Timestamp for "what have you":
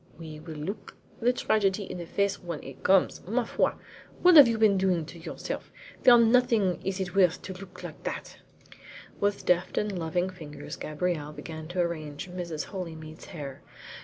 4.23-4.57